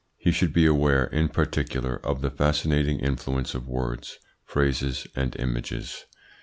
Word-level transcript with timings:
He 0.17 0.31
should 0.31 0.51
be 0.51 0.65
aware, 0.65 1.03
in 1.05 1.29
particular, 1.29 1.97
of 2.03 2.21
the 2.21 2.31
fascinating 2.31 2.97
influence 2.99 3.53
of 3.53 3.67
words, 3.67 4.17
phrases, 4.47 5.05
and 5.15 5.35
images. 5.35 6.05